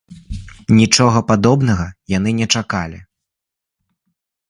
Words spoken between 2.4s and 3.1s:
не чакалі.